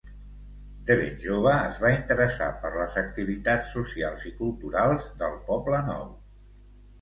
[0.85, 6.11] De ben jove es va interessar per les activitats socials i culturals del Poblenou.